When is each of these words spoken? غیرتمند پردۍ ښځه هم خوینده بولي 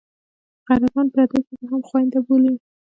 غیرتمند 0.67 1.11
پردۍ 1.13 1.39
ښځه 1.47 1.65
هم 1.71 1.81
خوینده 1.89 2.19
بولي 2.27 2.53